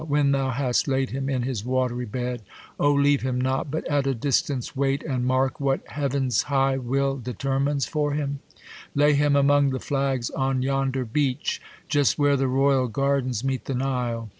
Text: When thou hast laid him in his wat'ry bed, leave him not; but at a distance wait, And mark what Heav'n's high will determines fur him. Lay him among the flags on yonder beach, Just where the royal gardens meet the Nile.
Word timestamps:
When 0.07 0.31
thou 0.31 0.49
hast 0.49 0.87
laid 0.87 1.11
him 1.11 1.29
in 1.29 1.43
his 1.43 1.63
wat'ry 1.63 2.05
bed, 2.07 2.41
leave 2.79 3.21
him 3.21 3.39
not; 3.39 3.69
but 3.69 3.87
at 3.87 4.07
a 4.07 4.15
distance 4.15 4.75
wait, 4.75 5.03
And 5.03 5.27
mark 5.27 5.59
what 5.59 5.87
Heav'n's 5.89 6.41
high 6.41 6.77
will 6.79 7.17
determines 7.17 7.85
fur 7.85 8.09
him. 8.09 8.39
Lay 8.95 9.13
him 9.13 9.35
among 9.35 9.69
the 9.69 9.79
flags 9.79 10.31
on 10.31 10.63
yonder 10.63 11.05
beach, 11.05 11.61
Just 11.87 12.17
where 12.17 12.35
the 12.35 12.47
royal 12.47 12.87
gardens 12.87 13.43
meet 13.43 13.65
the 13.65 13.75
Nile. 13.75 14.29